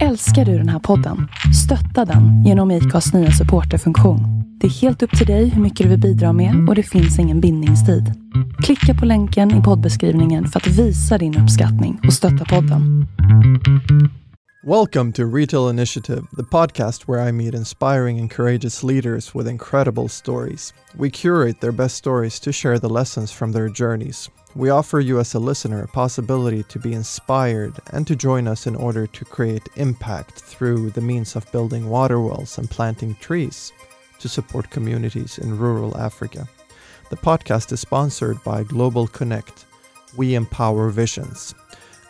[0.00, 1.28] Älskar du den här podden?
[1.64, 4.20] Stötta den genom IKAs nya supporterfunktion.
[4.60, 7.18] Det är helt upp till dig hur mycket du vill bidra med och det finns
[7.18, 8.12] ingen bindningstid.
[8.62, 13.06] Klicka på länken i poddbeskrivningen för att visa din uppskattning och stötta podden.
[14.64, 20.08] Welcome to Retail Initiative, the podcast where I meet inspiring and courageous leaders with incredible
[20.08, 20.74] stories.
[20.92, 24.30] We curate their best stories to share the lessons from their journeys.
[24.54, 28.66] We offer you, as a listener, a possibility to be inspired and to join us
[28.66, 33.72] in order to create impact through the means of building water wells and planting trees
[34.18, 36.46] to support communities in rural Africa.
[37.08, 39.64] The podcast is sponsored by Global Connect.
[40.18, 41.54] We empower visions.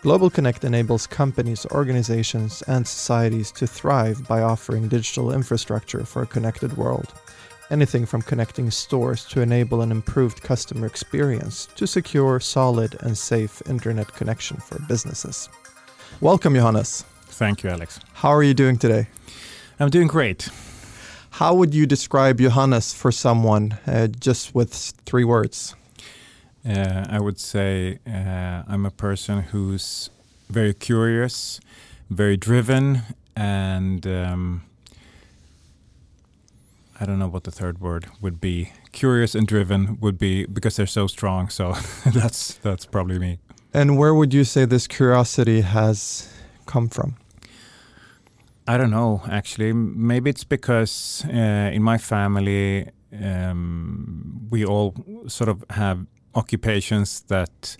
[0.00, 6.26] Global Connect enables companies, organizations, and societies to thrive by offering digital infrastructure for a
[6.26, 7.14] connected world.
[7.72, 13.62] Anything from connecting stores to enable an improved customer experience to secure solid and safe
[13.66, 15.48] internet connection for businesses.
[16.20, 17.06] Welcome, Johannes.
[17.28, 17.98] Thank you, Alex.
[18.12, 19.06] How are you doing today?
[19.80, 20.50] I'm doing great.
[21.30, 24.74] How would you describe Johannes for someone uh, just with
[25.06, 25.74] three words?
[26.68, 30.10] Uh, I would say uh, I'm a person who's
[30.50, 31.58] very curious,
[32.10, 33.00] very driven,
[33.34, 34.62] and um,
[37.02, 38.70] I don't know what the third word would be.
[38.92, 41.48] Curious and driven would be because they're so strong.
[41.48, 41.72] So
[42.06, 43.40] that's that's probably me.
[43.74, 46.32] And where would you say this curiosity has
[46.64, 47.16] come from?
[48.68, 49.20] I don't know.
[49.28, 52.88] Actually, maybe it's because uh, in my family
[53.20, 54.94] um, we all
[55.26, 56.06] sort of have
[56.36, 57.76] occupations that.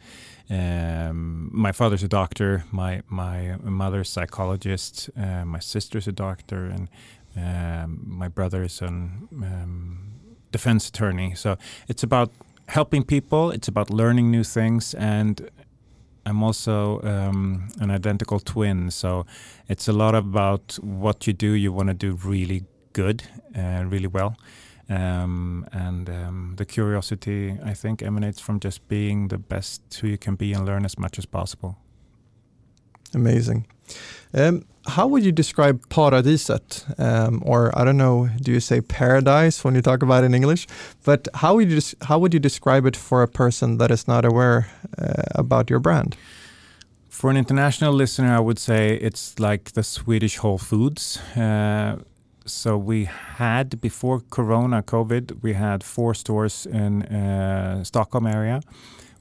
[0.51, 2.65] Um, my father's a doctor.
[2.71, 5.09] My my mother's psychologist.
[5.17, 6.89] Uh, my sister's a doctor, and
[7.37, 10.13] my brother is a um,
[10.51, 11.35] defense attorney.
[11.35, 11.57] So
[11.89, 12.31] it's about
[12.69, 13.51] helping people.
[13.51, 15.51] It's about learning new things, and
[16.25, 18.91] I'm also um, an identical twin.
[18.91, 19.27] So
[19.69, 21.53] it's a lot about what you do.
[21.53, 23.25] You want to do really good,
[23.57, 24.37] uh, really well.
[24.89, 30.19] Um, and um, the curiosity, I think, emanates from just being the best who you
[30.19, 31.79] can be and learn as much as possible.
[33.15, 33.67] Amazing.
[34.35, 36.99] Um, how would you describe paradiset?
[36.99, 40.35] Um, or I don't know, do you say paradise when you talk about it in
[40.35, 40.67] English?
[41.05, 44.25] But how would you how would you describe it for a person that is not
[44.25, 46.17] aware uh, about your brand?
[47.09, 51.19] For an international listener, I would say it's like the Swedish Whole Foods.
[51.37, 51.99] Uh,
[52.45, 53.05] so we
[53.37, 58.61] had before Corona, COVID, we had four stores in uh, Stockholm area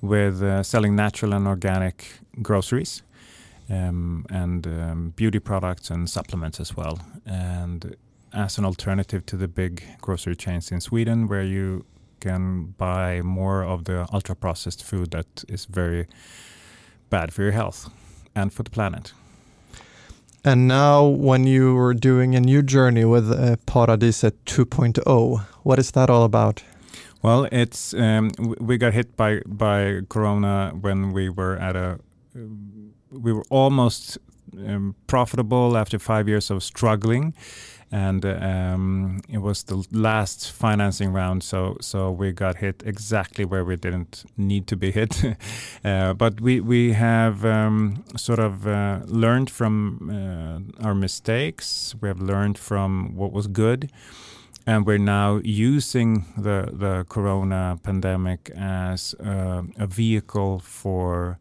[0.02, 2.08] with uh, selling natural and organic
[2.42, 3.04] groceries
[3.72, 7.00] um, and um, beauty products and supplements as well.
[7.26, 7.96] And
[8.34, 11.86] as an alternative to the big grocery chains in Sweden, where you
[12.20, 16.08] can buy more of the ultra processed food that is very
[17.10, 17.90] bad for your health
[18.36, 19.14] and for the planet.
[20.44, 25.92] And now, when you were doing a new journey with uh, Paradiset 2.0, what is
[25.92, 26.64] that all about?
[27.22, 32.00] Well, it's um, we got hit by by Corona when we were at a
[33.12, 34.18] we were almost
[34.58, 37.34] um, profitable after five years of struggling,
[37.92, 41.44] and um, it was the last financing round.
[41.44, 45.24] So so we got hit exactly where we didn't need to be hit,
[45.86, 51.96] uh, but we we have um, sort of uh, learned from uh, our mistakes.
[52.02, 53.92] We have learned from what was good.
[54.68, 61.40] And we're now using the, the corona pandemic as uh, a vehicle for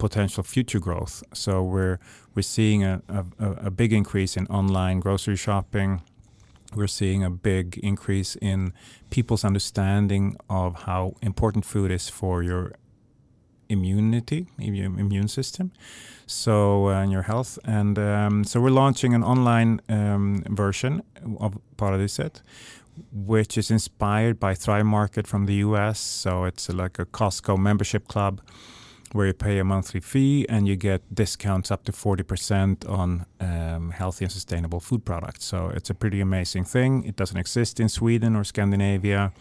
[0.00, 1.22] potential future growth.
[1.32, 1.98] So we're
[2.34, 3.24] we're seeing a, a,
[3.68, 6.02] a big increase in online grocery shopping.
[6.74, 8.72] We're seeing a big increase in
[9.10, 12.72] people's understanding of how important food is for your
[13.68, 15.72] immunity, your immune system,
[16.26, 17.58] so uh, and your health.
[17.64, 21.02] And um, so we're launching an online um, version
[21.38, 22.42] of Paradiset,
[23.12, 25.98] which is inspired by Thrive Market from the US.
[25.98, 28.40] So it's like a Costco membership club
[29.12, 33.90] where you pay a monthly fee and you get discounts up to 40% on um,
[33.90, 35.44] healthy and sustainable food products.
[35.44, 37.04] So it's a pretty amazing thing.
[37.04, 39.32] It doesn't exist in Sweden or Scandinavia.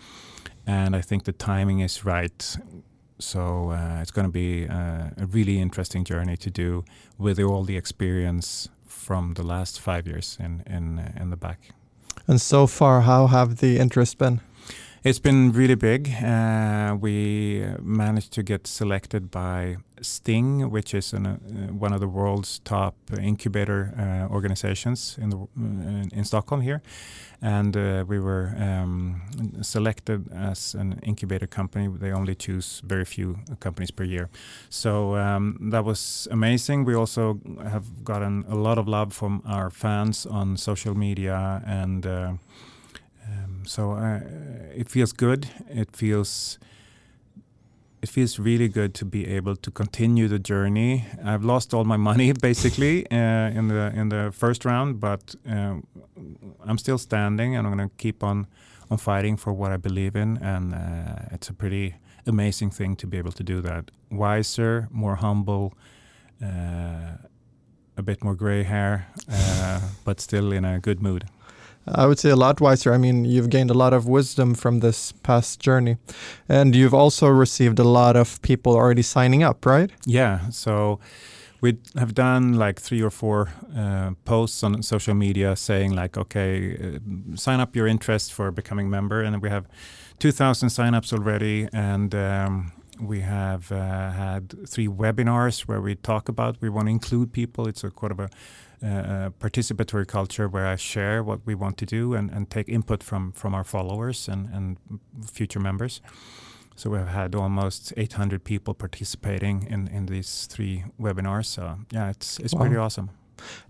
[0.66, 2.58] And I think the timing is right.
[3.20, 6.86] So uh, it's going to be uh, a really interesting journey to do
[7.18, 11.72] with all the experience from the last five years in, in, in the back.
[12.28, 14.42] And so far, how have the interest been?
[15.02, 16.10] It's been really big.
[16.22, 21.40] Uh, we managed to get selected by Sting, which is an, uh,
[21.74, 26.82] one of the world's top incubator uh, organizations in, the, uh, in Stockholm here,
[27.42, 29.22] and uh, we were um,
[29.62, 31.88] selected as an incubator company.
[31.88, 34.30] They only choose very few companies per year,
[34.70, 36.84] so um, that was amazing.
[36.84, 42.06] We also have gotten a lot of love from our fans on social media and.
[43.66, 44.20] So uh,
[44.76, 45.48] it feels good.
[45.70, 46.60] It feels
[48.02, 51.06] it feels really good to be able to continue the journey.
[51.24, 55.76] I've lost all my money basically uh, in the in the first round, but uh,
[56.66, 58.48] I'm still standing, and I'm going to keep on
[58.90, 61.96] on fighting for what I believe in, and uh, it's a pretty
[62.26, 63.92] amazing thing to be able to do that.
[64.10, 65.74] Wiser, more humble,
[66.42, 67.18] uh,
[67.98, 71.26] a bit more gray hair, uh, but still in a good mood.
[71.88, 72.94] I would say a lot wiser.
[72.94, 75.98] I mean, you've gained a lot of wisdom from this past journey.
[76.48, 79.90] And you've also received a lot of people already signing up, right?
[80.06, 80.50] Yeah.
[80.50, 81.00] So
[81.62, 86.78] we have done like three or four uh, posts on social media saying, like, okay,
[86.78, 89.22] uh, sign up your interest for becoming member.
[89.22, 89.66] And we have
[90.20, 91.68] 2,000 signups already.
[91.74, 96.92] And um, we have uh, had three webinars where we talk about, we want to
[96.92, 97.68] include people.
[97.68, 98.30] It's a kind of a
[98.84, 103.04] uh, participatory culture where I share what we want to do and, and take input
[103.04, 104.78] from from our followers and, and
[105.32, 106.02] future members.
[106.76, 111.48] So we've had almost 800 people participating in, in these three webinars.
[111.48, 112.62] So yeah, it's it's wow.
[112.62, 113.10] pretty awesome.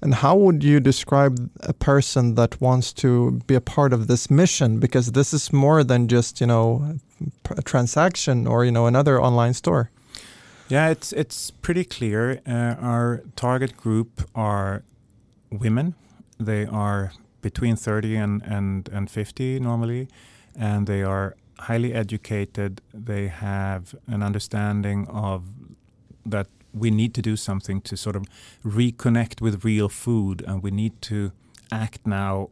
[0.02, 4.30] And how would you describe a person that wants to be a part of this
[4.30, 4.80] mission?
[4.80, 7.00] Because this is more than just you know
[7.58, 9.90] a transaction or you know another online store.
[10.70, 12.42] Yeah, it's it's pretty clear.
[12.48, 14.84] Uh, our target group are
[15.52, 15.96] women.
[16.40, 17.12] They are
[17.42, 20.08] between 30 and, and, and 50 normally,
[20.56, 22.82] and they are highly educated.
[22.94, 25.44] They have an understanding of
[26.26, 28.26] that we need to do something to sort of
[28.64, 31.32] reconnect with real food, and we need to
[31.72, 32.50] act now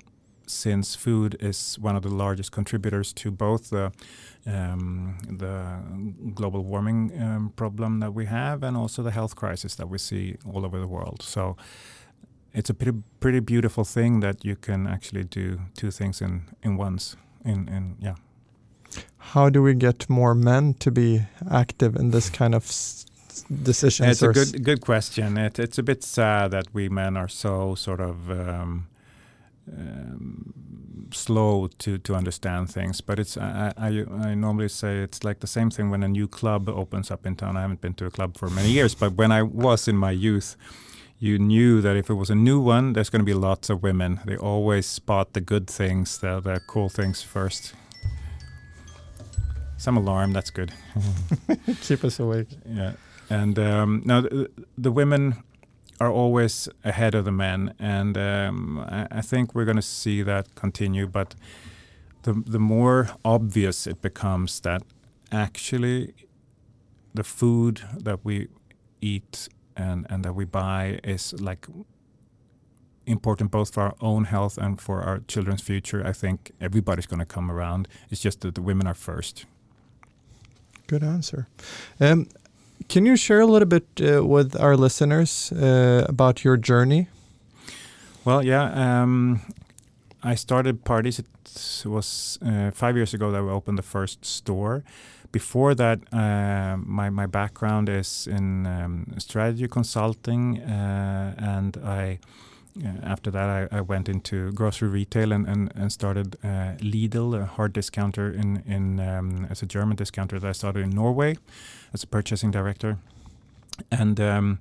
[0.47, 3.91] since food is one of the largest contributors to both the
[4.45, 5.81] um, the
[6.33, 10.37] global warming um, problem that we have and also the health crisis that we see
[10.49, 11.21] all over the world.
[11.21, 11.57] So
[12.53, 16.77] it's a pretty pretty beautiful thing that you can actually do two things in in
[16.77, 17.15] once.
[17.45, 18.15] In in yeah.
[19.17, 21.21] How do we get more men to be
[21.51, 22.63] active in this kind of
[23.63, 24.09] decisions?
[24.09, 25.37] It's a good good question.
[25.37, 28.29] It, it's a bit sad that we men are so sort of.
[28.29, 28.87] Um,
[29.77, 30.53] um,
[31.13, 33.01] slow to to understand things.
[33.01, 36.27] But it's I, I, I normally say it's like the same thing when a new
[36.27, 37.57] club opens up in town.
[37.57, 40.11] I haven't been to a club for many years, but when I was in my
[40.11, 40.55] youth,
[41.19, 43.81] you knew that if it was a new one, there's going to be lots of
[43.81, 44.19] women.
[44.25, 47.73] They always spot the good things, the, the cool things first.
[49.77, 50.71] Some alarm, that's good.
[51.81, 52.49] Keep us awake.
[52.65, 52.93] Yeah.
[53.29, 55.43] And um, now the, the, women
[55.99, 57.73] are always ahead of the men.
[57.79, 61.07] And um, I, I, think we're going to see that continue.
[61.07, 61.35] But
[62.23, 64.83] the, the more obvious it becomes that
[65.31, 66.13] actually
[67.13, 68.47] the food that we
[69.01, 71.67] eat and and that we buy is like
[73.05, 76.05] important both for our own health and for our children's future.
[76.05, 77.87] I think everybody's going to come around.
[78.09, 79.45] It's just that the women are first.
[80.87, 81.47] Good answer.
[81.99, 82.27] Um,
[82.89, 87.07] can you share a little bit uh, with our listeners uh, about your journey?
[88.25, 89.01] Well, yeah.
[89.01, 89.41] Um,
[90.23, 91.25] I started Paradiset.
[91.85, 94.83] It was uh, five years ago that we opened the first store
[95.31, 102.19] before that, uh, my my background is in um, strategy consulting, uh, and I.
[102.77, 107.33] Uh, after that, I, I, went into grocery retail and, and, and started uh, Lidl,
[107.33, 111.37] a hard discounter in in um, as a German discounter that I started in Norway
[111.91, 112.99] as a purchasing director,
[113.89, 114.59] and um,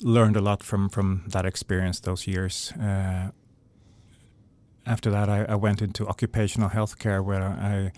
[0.00, 3.32] learned a lot from from that experience those years uh,
[4.86, 7.92] after that, I, I, went into occupational healthcare where I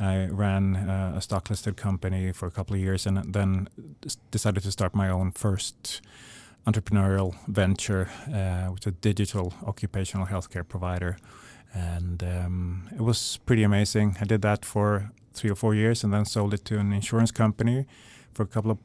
[0.00, 3.68] I ran uh, a stock listed company for a couple of years and then
[4.30, 6.00] decided to start my own first
[6.66, 11.18] entrepreneurial venture, uh, which is a digital occupational healthcare provider.
[11.74, 14.16] And um, it was pretty amazing.
[14.20, 17.30] I did that for three or four years and then sold it to an insurance
[17.30, 17.86] company
[18.32, 18.78] for a couple of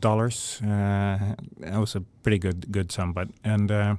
[0.00, 0.60] dollars.
[0.62, 3.96] Uh, it was a pretty good good sum, but and uh,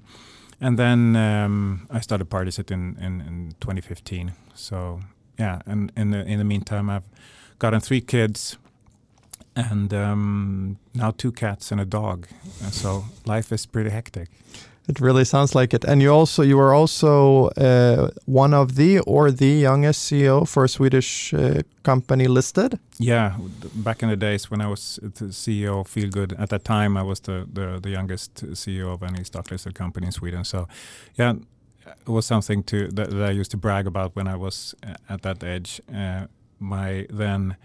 [0.62, 4.34] and then um, I started Paradiset in, in, in 2015.
[4.54, 5.00] So
[5.38, 7.06] yeah, and in the in the meantime, I've
[7.60, 8.58] gotten three kids,
[9.56, 12.28] and um, now two cats and a dog.
[12.62, 14.30] And so life is pretty hectic.
[14.90, 15.86] It really sounds like it.
[15.86, 20.64] And you also you are also uh, one of the or the youngest CEO for
[20.64, 22.80] a Swedish uh, company listed.
[22.98, 23.38] Yeah,
[23.76, 27.20] back in the days when I was CEO of Feelgood, at that time I was
[27.20, 30.44] the, the, the youngest CEO of any stock listed company in Sweden.
[30.44, 30.68] So,
[31.20, 31.36] yeah,
[31.86, 34.96] it was something to that, that I used to brag about when I was uh,
[35.08, 35.82] at that age.
[35.94, 36.26] Uh,
[36.60, 37.58] my then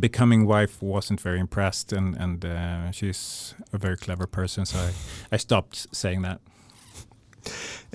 [0.00, 4.90] becoming wife wasn't very impressed, and and uh, she's a very clever person, so I,
[5.30, 6.40] I stopped saying that.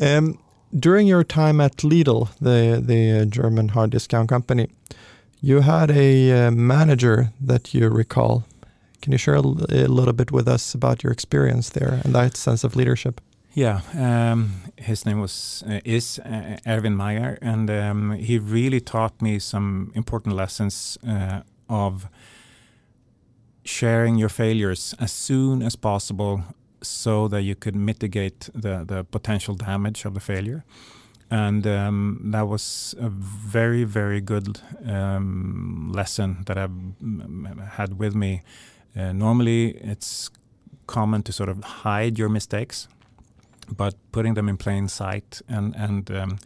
[0.01, 0.37] Um,
[0.77, 4.67] during your time at Lidl, the the German hard discount company,
[5.41, 8.43] you had a uh, manager that you recall.
[9.01, 12.63] Can you share a, little bit with us about your experience there and that sense
[12.63, 13.21] of leadership?
[13.53, 19.21] Yeah, um, his name was uh, is uh, Erwin Meyer, and um, he really taught
[19.21, 22.07] me some important lessons uh, of
[23.63, 26.43] sharing your failures as soon as possible
[26.81, 30.63] so that you could mitigate the, the potential damage of the failure.
[31.29, 36.71] And um, that was a very, very good um, lesson that I've
[37.71, 38.43] had with me.
[38.95, 40.29] Uh, normally, it's
[40.87, 42.87] common to sort of hide your mistakes,
[43.75, 46.39] but putting them in plain sight and, and um,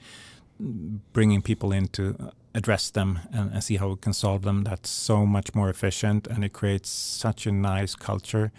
[1.14, 4.90] bringing people in to address them and, and, see how we can solve them, that's
[4.90, 8.52] so much more efficient and it creates such a nice culture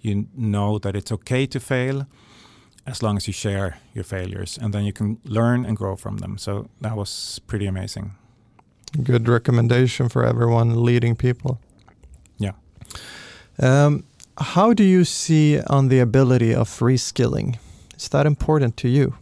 [0.00, 2.06] you know that it's okay to fail
[2.86, 6.18] as long as you share your failures and then you can learn and grow from
[6.18, 6.38] them.
[6.38, 8.12] So that was pretty amazing.
[9.02, 11.58] Good recommendation for everyone leading people.
[12.38, 12.52] Yeah.
[13.58, 14.04] Um,
[14.38, 17.58] how do you see on the ability of reskilling?
[17.96, 19.14] Is that important to you?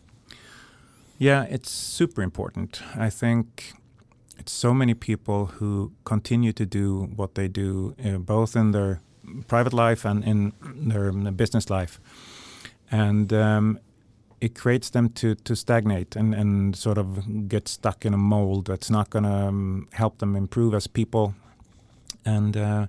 [1.18, 2.82] Yeah, it's super important.
[2.94, 3.72] I think
[4.38, 9.00] it's so many people who continue to do what they do, uh, both in their
[9.48, 10.52] private life and in
[10.88, 12.00] their business life,
[12.90, 13.78] and um,
[14.40, 18.66] it creates them to to stagnate and and sort of get stuck in a mold
[18.66, 21.34] that's not going to um, help them improve as people,
[22.24, 22.56] and.
[22.56, 22.86] Uh,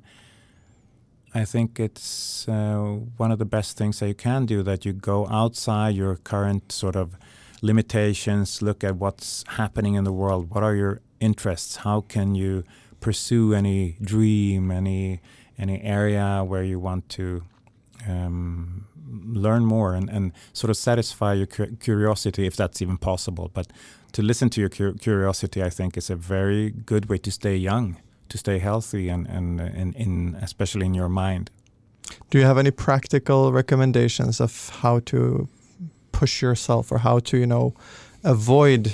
[1.35, 4.93] I think it's uh, one of the best things that you can do that you
[4.93, 7.15] go outside your current sort of
[7.61, 12.63] limitations, look at what's happening in the world, what are your interests, how can you
[12.99, 15.21] pursue any dream, any
[15.57, 17.43] any area where you want to
[18.07, 18.85] um,
[19.33, 23.49] learn more and, and sort of satisfy your cu curiosity, if that's even possible.
[23.53, 23.67] But
[24.11, 27.55] to listen to your cu curiosity, I think, is a very good way to stay
[27.55, 27.97] young,
[28.29, 31.49] to stay healthy, and, and, and in, especially in your mind.
[32.29, 35.47] Do you have any practical recommendations of how to
[36.11, 37.73] push yourself or how to, you know,
[38.23, 38.93] avoid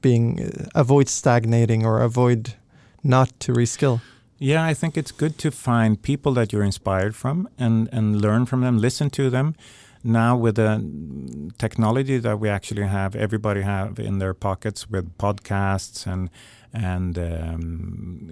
[0.00, 2.54] being, avoid stagnating or avoid
[3.02, 4.00] not to reskill?
[4.38, 8.46] Yeah, I think it's good to find people that you're inspired from and, and learn
[8.46, 9.56] from them, listen to them.
[10.08, 16.06] Now with the technology that we actually have, everybody have in their pockets with podcasts
[16.06, 16.30] and
[16.72, 18.28] and um,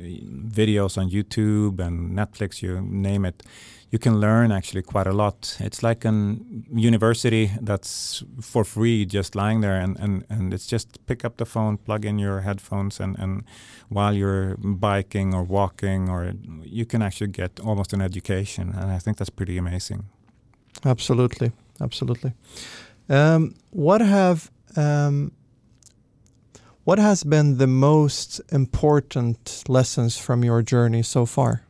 [0.60, 3.42] videos on YouTube and Netflix, you name it
[3.90, 5.56] you can learn actually quite a lot.
[5.60, 6.36] It's like a
[6.72, 11.46] university that's for free, just lying there, and, and, and it's just pick up the
[11.46, 13.44] phone, plug in your headphones, and, and
[13.88, 18.98] while you're biking or walking, or you can actually get almost an education, and I
[18.98, 20.06] think that's pretty amazing.
[20.84, 22.32] Absolutely, absolutely.
[23.08, 25.32] Um, what have um,
[26.84, 31.66] what has been the most important lessons from your journey so far?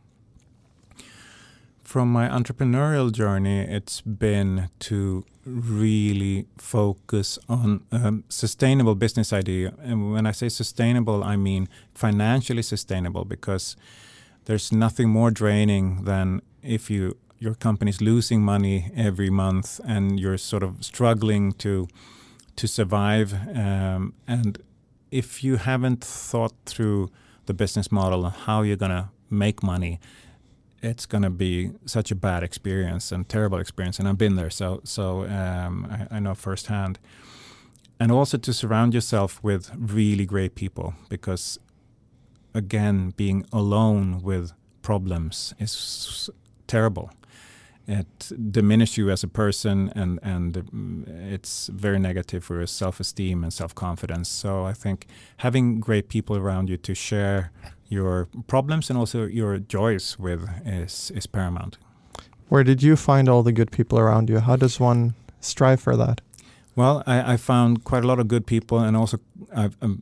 [1.87, 9.73] from my entrepreneurial journey, it's been to really focus on a sustainable business idea.
[9.81, 13.77] And when I say sustainable, I mean financially sustainable because
[14.45, 20.37] there's nothing more draining than if you your company's losing money every month and you're
[20.37, 21.87] sort of struggling to
[22.55, 23.33] to survive.
[23.55, 24.57] Um, and
[25.11, 27.09] if you haven't thought through
[27.45, 29.99] the business model and how you're gonna make money,
[30.81, 33.99] it's going to be such a bad experience and terrible experience.
[33.99, 36.99] And I've been there, so so um, I, I, know firsthand.
[37.99, 41.59] And also to surround yourself with really great people, because
[42.53, 46.29] again, being alone with problems is
[46.67, 47.11] terrible.
[47.87, 50.69] It diminishes you as a person, and and
[51.31, 54.27] it's very negative for your self-esteem and self-confidence.
[54.27, 57.51] So I think having great people around you to share
[57.89, 61.77] your problems and also your joys with is is paramount.
[62.49, 64.39] Where did you find all the good people around you?
[64.39, 66.21] How does one strive for that?
[66.75, 69.17] Well, I, I found quite a lot of good people, and also
[69.55, 70.01] I've um,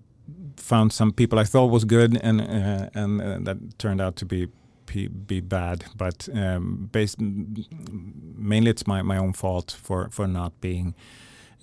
[0.57, 4.25] found some people I thought was good, and uh, and uh, that turned out to
[4.25, 4.47] be
[4.85, 10.95] be bad, but um, based mainly it's my, my own fault for for not being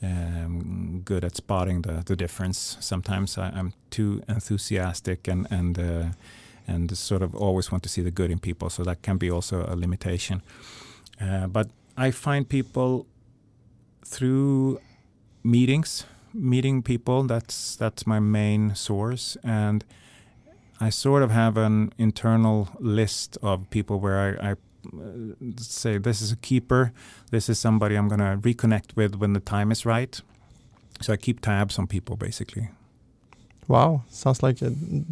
[0.02, 2.76] um, good at spotting the, the difference.
[2.81, 6.05] Sometimes I, am too enthusiastic and and uh,
[6.67, 9.31] and sort of always want to see the good in people, so that can be
[9.31, 10.43] also a limitation.
[11.21, 13.07] Uh, but I find people
[14.05, 14.81] through
[15.43, 17.25] meetings, meeting people.
[17.25, 19.85] That's that's my main source, and
[20.83, 24.57] I sort of have an internal list of people where I, I uh,
[25.57, 26.93] say this is a keeper,
[27.31, 30.21] this is somebody I'm going to reconnect with when the time is right.
[31.01, 32.69] So I keep tabs on people basically.
[33.69, 34.71] Wow, sounds like a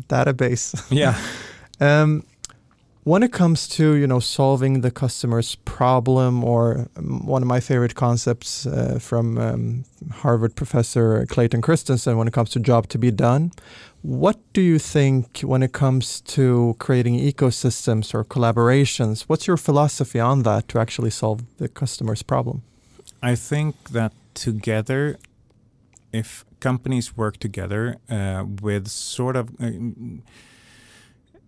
[0.08, 0.74] database.
[0.90, 1.16] Yeah.
[1.80, 2.24] um,
[3.04, 7.60] when it comes to you know solving the customer's problem, or um, one of my
[7.60, 12.98] favorite concepts uh, from um, Harvard professor Clayton Christensen, when it comes to job to
[12.98, 13.52] be done,
[14.02, 19.22] what do you think when it comes to creating ecosystems or collaborations?
[19.22, 22.62] What's your philosophy on that to actually solve the customer's problem?
[23.22, 25.18] I think that together,
[26.12, 29.70] if companies work together uh, with sort of uh,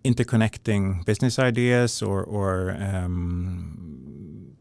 [0.03, 4.55] interconnecting business ideas or, or um,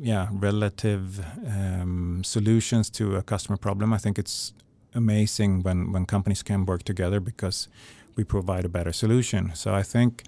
[0.00, 3.92] yeah, relative um, solutions to a customer problem.
[3.92, 4.52] I think it's
[4.94, 7.68] amazing when, when companies can work together because
[8.16, 9.54] we provide a better solution.
[9.54, 10.22] So I think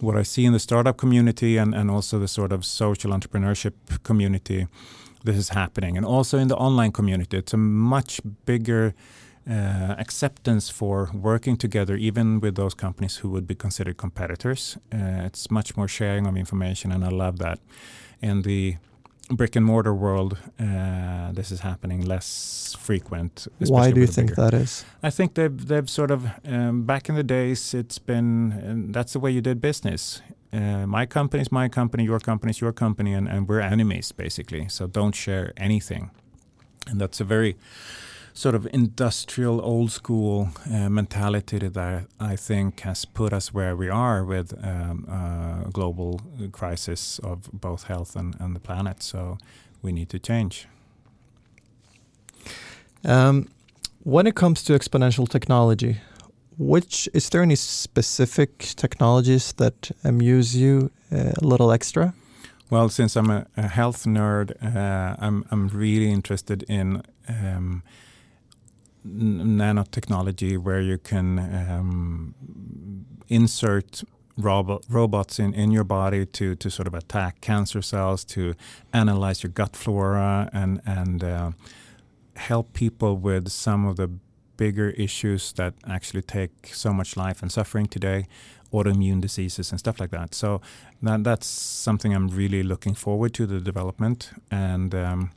[0.00, 3.72] what I see in the startup community and, and also the sort of social entrepreneurship
[4.02, 4.66] community,
[5.24, 5.96] this is happening.
[5.96, 8.94] And also in the online community, it's a much bigger
[9.48, 14.76] uh, acceptance for working together, even with those companies who would be considered competitors.
[14.92, 17.58] Uh, it's much more sharing of information, and I love that.
[18.20, 18.76] In the
[19.30, 23.46] brick and mortar world, uh, this is happening less frequent.
[23.58, 24.42] Why do you think bigger.
[24.42, 24.84] that is?
[25.02, 29.20] I think they've they've sort of um, back in the days, it's been that's the
[29.20, 30.22] way you did business.
[30.52, 34.12] Uh, my company is my company, your company is your company, and, and we're enemies
[34.12, 34.68] basically.
[34.68, 36.10] So don't share anything,
[36.86, 37.56] and that's a very
[38.38, 43.88] sort of industrial old school uh, mentality that I think has put us where we
[43.88, 46.20] are with um, a global
[46.52, 49.02] crisis of both health and, and the planet.
[49.02, 49.38] So
[49.82, 50.68] we need to change.
[53.04, 53.48] Um,
[54.04, 55.96] when it comes to exponential technology,
[56.56, 62.14] which is there any specific technologies that amuse you uh, a little extra?
[62.70, 67.82] Well, since I'm a, a health nerd, uh, I'm I'm really interested in um,
[69.06, 72.34] nanotechnology where you can um,
[73.28, 74.02] insert
[74.36, 78.54] robot, robots in, in your body to, to sort of attack cancer cells, to
[78.92, 81.50] analyze your gut flora, and, and uh,
[82.36, 84.10] help people with some of the
[84.56, 88.26] bigger issues that actually take so much life and suffering today,
[88.72, 90.34] autoimmune diseases and stuff like that.
[90.34, 90.60] So
[91.02, 94.30] that, that's something I'm really looking forward to the development.
[94.50, 95.30] And um,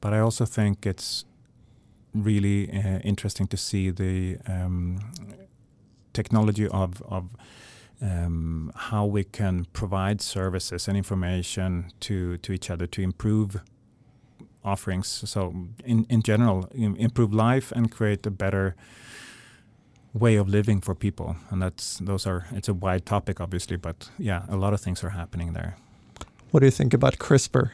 [0.00, 1.24] but I also think it's
[2.14, 4.98] really uh, interesting to see the um,
[6.12, 7.36] technology of, of
[8.02, 13.60] um, how we can provide services and information to, to each other to improve
[14.64, 15.08] offerings.
[15.08, 18.74] So, in, in general, improve life and create a better
[20.12, 21.36] way of living for people.
[21.50, 25.04] And that's those are it's a wide topic, obviously, but yeah, a lot of things
[25.04, 25.76] are happening there.
[26.50, 27.70] What do you think about CRISPR?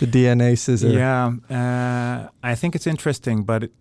[0.00, 0.88] The DNA scissor.
[0.88, 3.72] Yeah, uh, I think it's interesting, but it,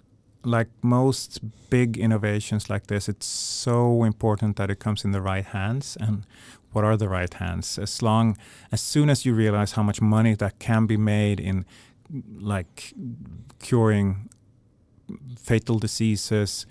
[0.44, 5.46] like most big innovations like this, it's so important that it comes in the right
[5.46, 5.98] hands.
[6.00, 6.26] And
[6.72, 7.80] what are the right hands?
[7.80, 8.38] As long,
[8.72, 11.66] as soon as you realize how much money that can be made in,
[12.40, 12.94] like,
[13.60, 14.30] curing
[15.38, 16.66] fatal diseases.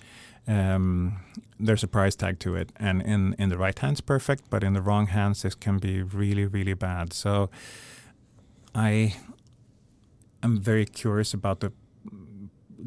[0.46, 1.20] Um,
[1.60, 4.74] there's a price tag to it, and in in the right hands, perfect, but in
[4.74, 7.12] the wrong hands, this can be really, really bad.
[7.12, 7.50] So,
[8.74, 9.14] I
[10.42, 11.72] I'm very curious about the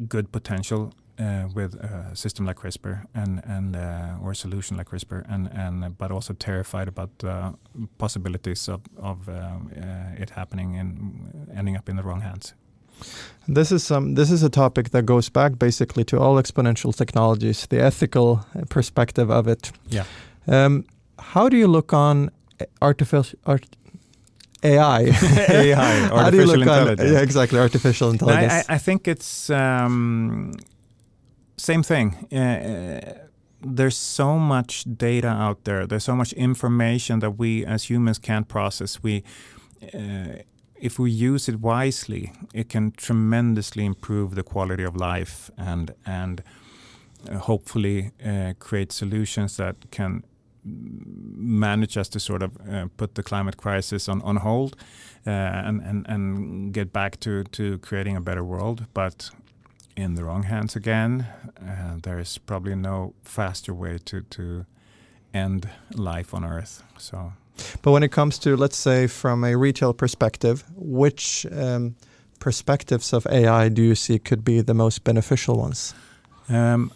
[0.08, 4.90] good potential uh, with a system like CRISPR and and uh, or a solution like
[4.90, 7.54] CRISPR and and but also terrified about the
[7.98, 12.54] possibilities of of uh, uh, it happening and ending up in the wrong hands.
[13.48, 17.66] This is um, this is a topic that goes back basically to all exponential technologies,
[17.66, 19.72] the ethical perspective of it.
[19.88, 20.04] Yeah.
[20.46, 20.84] Um,
[21.18, 22.30] how do you look on
[22.80, 23.66] artificial art,
[24.62, 25.02] AI.
[25.48, 27.00] AI, artificial intelligence.
[27.00, 28.66] On, yeah, exactly, artificial intelligence.
[28.68, 30.54] I, I, think it's um,
[31.56, 32.28] same thing.
[32.32, 33.14] Uh, uh,
[33.60, 35.86] there's so much data out there.
[35.86, 39.02] There's so much information that we as humans can't process.
[39.02, 39.22] We,
[39.94, 40.42] uh,
[40.76, 46.42] if we use it wisely, it can tremendously improve the quality of life and and
[47.30, 50.24] uh, hopefully uh, create solutions that can
[50.64, 54.76] manage us to sort of uh, put the climate crisis on, on hold
[55.26, 58.86] uh, and, and, and get back to, to creating a better world.
[58.94, 59.30] But
[59.96, 61.26] in the wrong hands again,
[61.60, 64.66] uh, there is probably no faster way to, to
[65.34, 66.82] end life on Earth.
[66.98, 67.32] So,
[67.82, 71.96] but when it comes to, let's say, from a retail perspective, which um,
[72.38, 75.94] perspectives of AI do you see could be the most beneficial ones?
[76.48, 76.92] Um,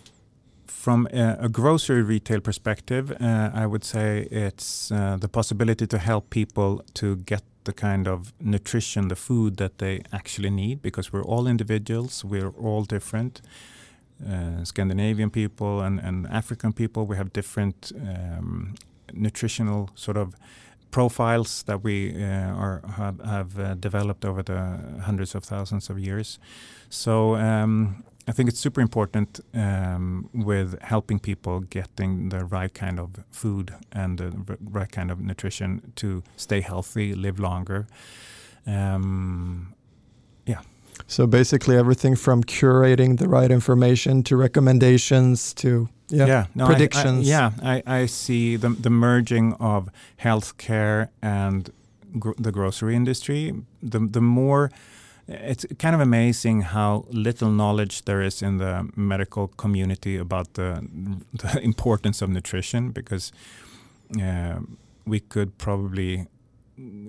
[0.86, 5.98] from a, a, grocery retail perspective, uh, I would say it's uh, the possibility to
[5.98, 11.12] help people to get the kind of nutrition, the food that they actually need, because
[11.12, 13.42] we're all individuals, we're all different.
[14.24, 18.76] Uh, Scandinavian people and, and African people, we have different um,
[19.12, 20.36] nutritional sort of
[20.92, 25.98] profiles that we uh, are have, have uh, developed over the hundreds of thousands of
[25.98, 26.38] years.
[26.90, 32.98] So um, I think it's super important um, with helping people getting the right kind
[32.98, 37.86] of food and the right kind of nutrition to stay healthy, live longer.
[38.66, 39.74] Um,
[40.44, 40.60] yeah.
[41.06, 47.30] So basically, everything from curating the right information to recommendations to yeah, yeah no, predictions.
[47.30, 49.88] I, I, yeah, I, I see the, the merging of
[50.20, 51.70] healthcare and
[52.18, 53.52] gr the grocery industry.
[53.82, 54.70] The the more
[55.28, 60.86] it's kind of amazing how little knowledge there is in the medical community about the,
[61.32, 63.32] the importance of nutrition because
[64.22, 64.60] uh,
[65.04, 66.26] we could probably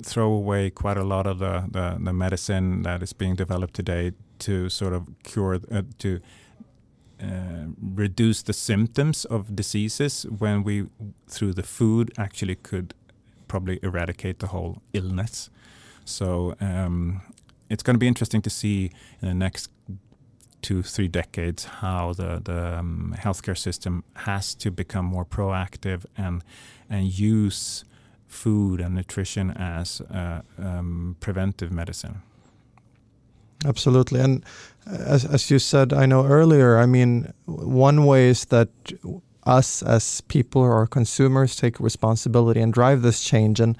[0.03, 4.13] throw away quite a lot of the, the, the, medicine that is being developed today
[4.39, 6.21] to sort of cure uh, to
[7.21, 10.87] uh, reduce the symptoms of diseases when we
[11.27, 12.93] through the food actually could
[13.47, 15.49] probably eradicate the whole illness.
[16.05, 17.21] So um,
[17.69, 19.69] it's going to be interesting to see in the next
[20.61, 26.43] two three decades how the the um, healthcare system has to become more proactive and
[26.89, 27.85] and use
[28.27, 32.21] food and nutrition as uh, um, preventive medicine.
[33.65, 34.43] Absolutely, and
[34.85, 36.77] as as you said, I know earlier.
[36.77, 38.69] I mean, one way is that
[39.47, 43.77] us as people or consumers take responsibility and drive this change and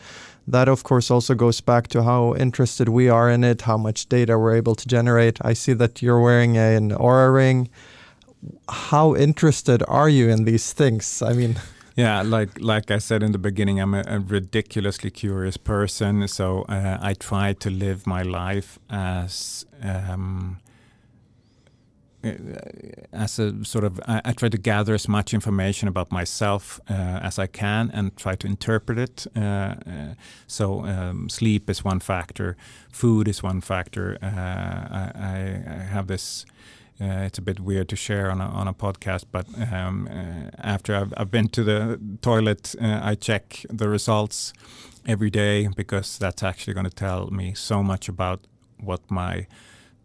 [0.47, 4.07] that of course also goes back to how interested we are in it, how much
[4.07, 5.37] data we're able to generate.
[5.41, 7.69] I see that you're wearing an Oura ring.
[8.69, 11.21] How interested are you in these things?
[11.21, 11.55] I mean,
[11.95, 16.27] yeah, like like I said in the beginning, I'm a, a ridiculously curious person.
[16.27, 20.59] So uh, I try to live my life as um,
[22.23, 26.93] as a sort of I, I, try to gather as much information about myself uh,
[26.93, 29.27] as I can and try to interpret it.
[29.35, 29.75] Uh, uh,
[30.47, 32.57] so um, sleep is one factor,
[32.89, 34.17] food is one factor.
[34.21, 36.45] Uh, I, I, have this.
[36.99, 40.09] Uh, it's a bit weird to share on a, on a podcast, but um,
[40.57, 44.51] after I've, I've, been to the toilet, I check the results
[45.05, 48.47] every day because that's actually going to tell me so much about
[48.79, 49.45] what my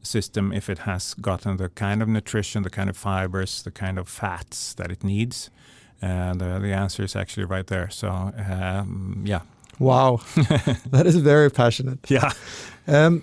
[0.02, 3.98] system if it has gotten the kind of nutrition, the kind of fibers, the kind
[3.98, 5.50] of fats that it needs.
[6.00, 7.88] And uh, the answer is actually right there.
[7.90, 9.40] So, um, yeah.
[9.78, 10.20] Wow.
[10.90, 11.98] that is very passionate.
[12.10, 12.32] Yeah.
[12.86, 13.22] Um,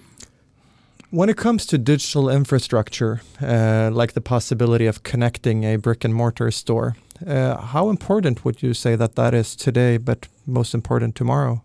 [1.12, 6.13] when it comes to digital infrastructure, uh, like the possibility of connecting a brick and
[6.13, 11.15] mortar store, uh, how important would you say that that is today, but most important
[11.15, 11.63] tomorrow?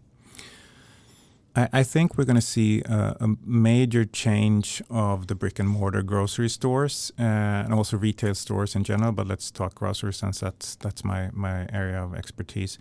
[1.54, 5.68] I, I think we're going to see a, a, major change of the brick and
[5.68, 9.12] mortar grocery stores uh, and also retail stores in general.
[9.12, 12.78] But let's talk groceries since that's that's my my area of expertise.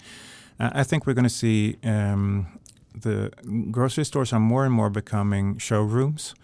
[0.59, 2.59] Uh, I think we're going to see um,
[2.93, 3.31] the
[3.71, 6.35] grocery stores are more and more becoming showrooms.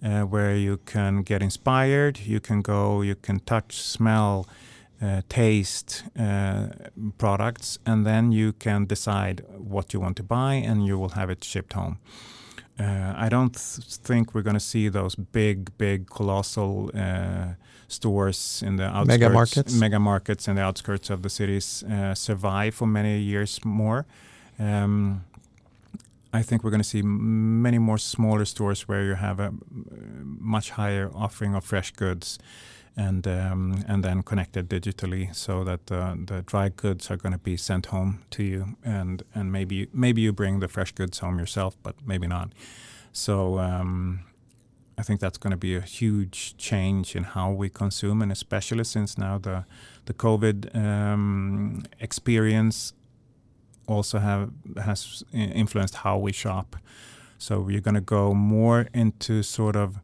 [0.00, 4.46] Uh, where you can get inspired, you can go, you can touch, smell,
[5.00, 6.68] uh, taste uh,
[7.18, 11.30] products, and then you can decide what you want to buy, and you will have
[11.30, 11.98] it shipped home.
[12.80, 17.54] Uh, I don't th- think we're going to see those big, big, colossal uh,
[17.88, 22.14] stores in the outskirts, mega markets, mega markets in the outskirts of the cities uh,
[22.14, 24.06] survive for many years more.
[24.58, 25.24] Um,
[26.32, 29.52] I think we're going to see many more smaller stores where you have a
[30.22, 32.38] much higher offering of fresh goods
[32.98, 37.38] and um, and then connected digitally so that uh, the dry goods are going to
[37.38, 41.38] be sent home to you and and maybe maybe you bring the fresh goods home
[41.38, 42.52] yourself but maybe not.
[43.12, 44.24] So um,
[44.98, 48.84] I think that's going to be a huge change in how we consume and especially
[48.84, 49.64] since now the
[50.06, 52.94] the COVID um, experience
[53.86, 54.50] also have
[54.84, 56.76] has influenced how we shop.
[57.38, 60.00] So we're going to go more into sort of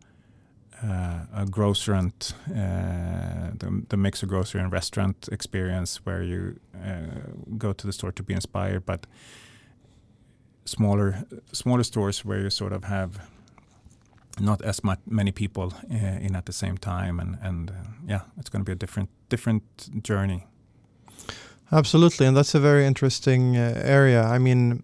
[1.32, 7.86] a grocerant, uh, the, the of grocery and restaurant experience where you uh, go to
[7.86, 9.06] the store to be inspired, but
[10.64, 13.20] smaller smaller stores where you sort of have
[14.40, 17.74] not as much many people uh, in at the same time, and and uh,
[18.08, 19.62] yeah, it's going to be a different different
[20.02, 20.46] journey.
[21.72, 24.22] Absolutely, and that's a very interesting uh, area.
[24.22, 24.82] I mean,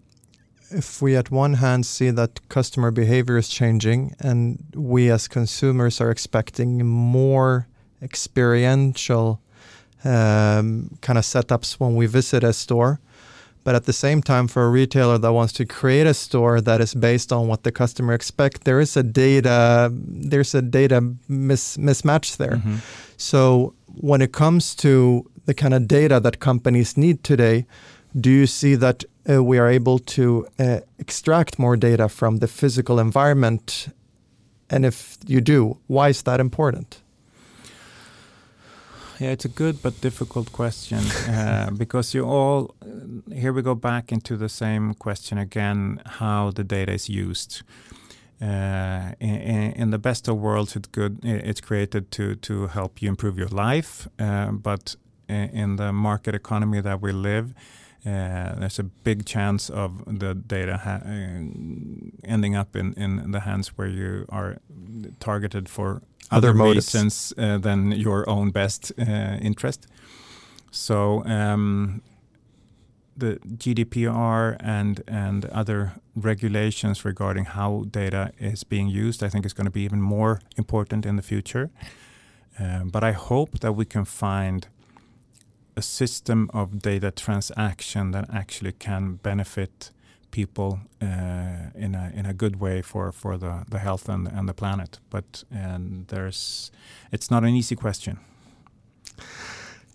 [0.71, 6.01] if we at one hand see that customer behavior is changing and we as consumers
[6.01, 7.67] are expecting more
[8.01, 9.41] experiential
[10.03, 12.99] um, kind of setups when we visit a store,
[13.63, 16.81] but at the same time for a retailer that wants to create a store that
[16.81, 21.77] is based on what the customer expect, there is a data there's a data mis-
[21.77, 22.57] mismatch there.
[22.57, 22.77] Mm-hmm.
[23.17, 27.65] So when it comes to the kind of data that companies need today,
[28.19, 32.47] do you see that uh, we are able to uh, extract more data from the
[32.47, 33.87] physical environment?
[34.69, 37.01] And if you do, why is that important?
[39.19, 43.75] Yeah, it's a good but difficult question uh, because you all, uh, here we go
[43.75, 47.61] back into the same question again how the data is used.
[48.41, 51.19] Uh, in, in, the best of worlds, it's good.
[51.23, 54.95] It's created to to help you improve your life, uh, but
[55.29, 57.53] in the market economy that we live,
[58.05, 61.41] uh, there's a big chance of the data ha- uh,
[62.23, 64.57] ending up in, in the hands where you are
[65.19, 69.85] targeted for other, other reasons uh, than your own best uh, interest.
[70.71, 72.01] So um,
[73.15, 79.53] the GDPR and and other regulations regarding how data is being used, I think, is
[79.53, 81.69] going to be even more important in the future.
[82.57, 84.67] Um, but I hope that we can find
[85.81, 89.91] a system of data transaction that actually can benefit
[90.31, 94.47] people uh, in a in a good way for for the the health and and
[94.47, 94.99] the planet.
[95.09, 96.71] But and there's
[97.11, 98.17] it's not an easy question.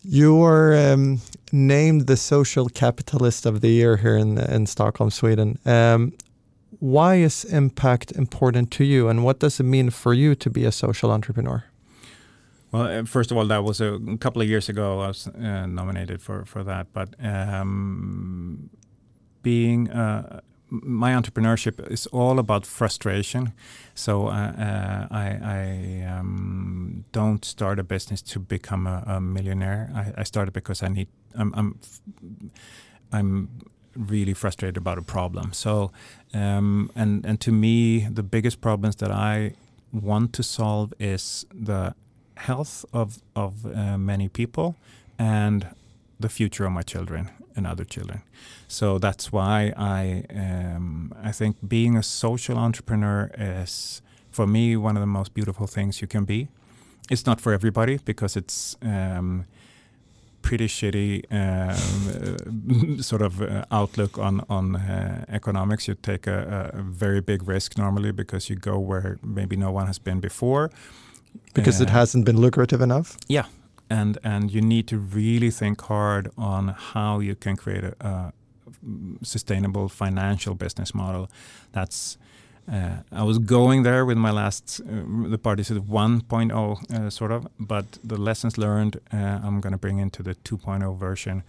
[0.03, 1.20] You were um,
[1.53, 5.59] named the social capitalist of the year here in in Stockholm, Sweden.
[5.64, 6.12] Um,
[6.81, 10.66] why is impact important to you, and what does it mean for you to be
[10.66, 11.62] a social entrepreneur?
[12.73, 15.01] Well, uh, first of all, that was a couple of years ago.
[15.01, 18.71] I was uh, nominated for for that, but um,
[19.43, 23.53] being uh, my entrepreneurship is all about frustration.
[23.95, 29.91] So uh, uh, I, I um, don't start a business to become a, a millionaire.
[29.95, 31.09] I, I, started because I need.
[31.35, 31.79] I'm, I'm,
[33.13, 33.49] I'm
[33.95, 35.53] really frustrated about a problem.
[35.53, 35.93] So,
[36.35, 39.55] um, and and to me, the biggest problems that I
[39.93, 41.95] want to solve is the
[42.37, 44.75] health of of uh, many people
[45.18, 45.66] and
[46.20, 48.22] the future of my children and other children.
[48.68, 54.96] So that's why I um, I think being a social entrepreneur is for me one
[54.96, 56.49] of the most beautiful things you can be.
[57.11, 59.44] It's not for everybody because it's um,
[60.42, 65.88] pretty shitty um, sort of uh, outlook on on uh, economics.
[65.88, 69.87] You take a, a, very big risk normally because you go where maybe no one
[69.87, 70.70] has been before
[71.55, 73.16] because uh, it hasn't been lucrative enough.
[73.29, 73.46] Yeah,
[73.90, 78.33] and and you need to really think hard on how you can create a, a
[79.22, 81.29] sustainable financial business model.
[81.72, 82.18] That's
[82.72, 87.46] uh, I was going there with my last uh, the Paradiset 1.0 uh, sort of,
[87.59, 91.42] but the lessons learned uh, I'm going to bring into the 2.0 version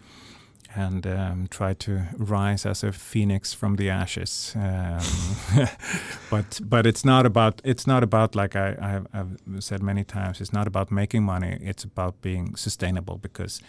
[0.78, 4.54] and um, try to rise as a phoenix from the ashes.
[4.56, 5.02] Um,
[6.30, 10.40] but but it's not about it's not about like I, have said many times.
[10.40, 11.58] It's not about making money.
[11.62, 13.60] It's about being sustainable because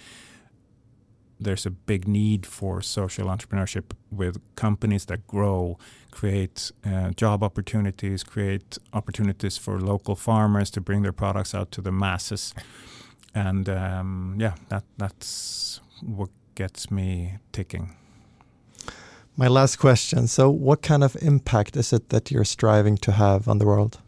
[1.40, 5.78] there's a big need for social entrepreneurship with companies that grow,
[6.10, 11.80] create uh, job opportunities, create opportunities for local farmers to bring their products out to
[11.80, 12.52] the masses.
[13.34, 17.94] And um, yeah, that that's what gets me ticking.
[19.36, 20.26] My last question.
[20.26, 24.00] So, what kind of impact is it that you're striving to have on the world?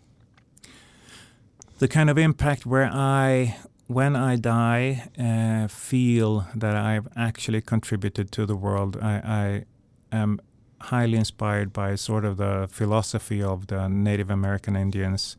[1.78, 8.32] The kind of impact where I, when I die, uh, feel that I've actually contributed
[8.32, 8.96] to the world.
[9.00, 9.64] I, I
[10.10, 10.40] am
[10.80, 15.36] highly inspired by sort of the philosophy of the Native American Indians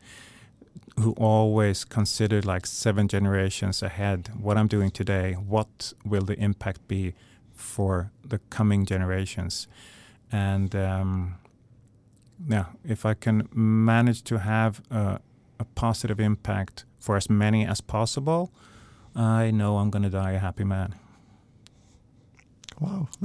[0.99, 6.87] who always considered like seven generations ahead what I'm doing today, what will the impact
[6.87, 7.13] be
[7.53, 9.67] for the coming generations?
[10.31, 11.35] And um,
[12.47, 15.19] yeah, if I can manage to have a,
[15.59, 18.51] a positive impact for as many as possible,
[19.15, 20.95] I know I'm going to die a happy man.
[22.81, 23.09] Wow,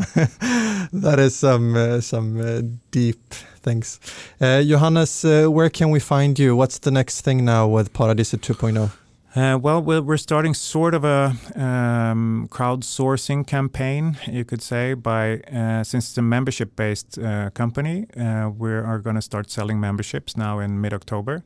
[0.92, 3.99] that is some uh, some uh, deep things.
[4.38, 6.55] Uh, Johannes, where can we find you?
[6.55, 8.90] What's the next thing now with Paradiset 2.0?
[9.35, 15.83] Uh, well, we're starting sort of a um, crowdsourcing campaign, you could say, by uh,
[15.83, 20.81] since it's a membership-based uh, company, we are going to start selling memberships now in
[20.83, 21.45] mid-October.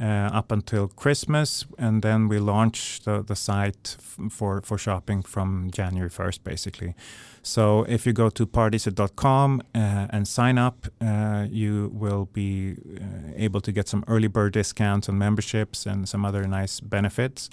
[0.00, 3.96] Up until Christmas, and then we launch the, the site
[4.28, 6.96] for, for shopping from January 1st, basically.
[7.42, 13.32] So if you go to paradiset.com uh, and sign up, uh, you will be uh,
[13.34, 17.50] able to get some early bird discounts on memberships and some other nice benefits.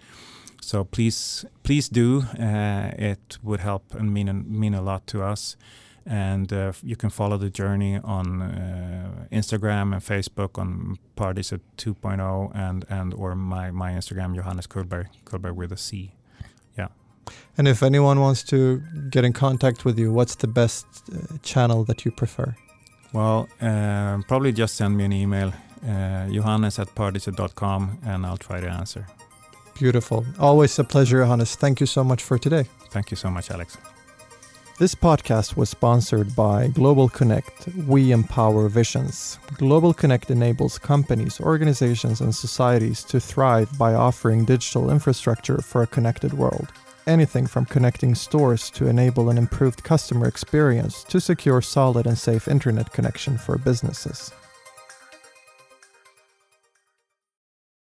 [0.62, 2.24] So please, please do.
[2.40, 5.58] Uh, it would help and mean mean a lot to us.
[6.06, 12.52] And uh, you can follow the journey on uh, Instagram and Facebook on Paradiset 2.0
[12.54, 16.19] and and or my my Instagram Johannes Cullberg Cullberg with a C.
[17.58, 21.84] And if anyone wants to get in contact with you, what's the best uh, channel
[21.86, 22.56] that you prefer?
[23.14, 25.52] Well, uh, probably just send me an email,
[25.88, 29.08] uh, johannes at paradiset.com, and I'll try to answer.
[29.80, 30.26] Beautiful.
[30.40, 31.56] Always a pleasure, Johannes.
[31.56, 32.66] Thank you so much for today.
[32.92, 33.78] Thank you so much, Alex.
[34.78, 37.68] This podcast was sponsored by Global Connect.
[37.88, 39.38] We empower visions.
[39.58, 45.88] Global Connect enables companies, organizations, and societies to thrive by offering digital infrastructure for a
[45.88, 46.72] connected world
[47.10, 52.48] anything from connecting stores to enable an improved customer experience to secure solid and safe
[52.48, 54.32] internet connection for businesses.